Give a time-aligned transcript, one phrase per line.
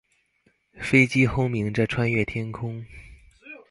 [0.79, 2.83] 飛機轟鳴著穿越天空